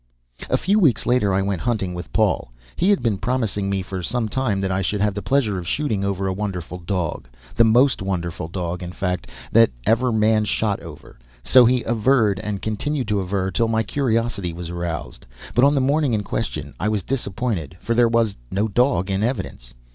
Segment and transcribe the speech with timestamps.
[0.49, 2.51] A few weeks later I went hunting with Paul.
[2.75, 5.67] He had been promising me for some time that I should have the pleasure of
[5.67, 11.19] shooting over a wonderful dog—the most wonderful dog, in fact, that ever man shot over,
[11.43, 15.27] so he averred, and continued to aver till my curiosity was aroused.
[15.53, 19.21] But on the morning in question I was disappointed, for there was no dog in
[19.21, 19.75] evidence.